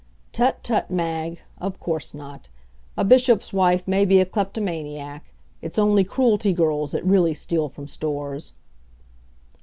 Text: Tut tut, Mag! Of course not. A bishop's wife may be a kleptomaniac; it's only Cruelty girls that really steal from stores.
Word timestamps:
Tut 0.31 0.63
tut, 0.63 0.89
Mag! 0.89 1.37
Of 1.59 1.79
course 1.79 2.15
not. 2.15 2.49
A 2.97 3.05
bishop's 3.05 3.53
wife 3.53 3.87
may 3.87 4.03
be 4.03 4.19
a 4.19 4.25
kleptomaniac; 4.25 5.31
it's 5.61 5.77
only 5.77 6.03
Cruelty 6.03 6.53
girls 6.53 6.93
that 6.93 7.05
really 7.05 7.35
steal 7.35 7.69
from 7.69 7.87
stores. 7.87 8.53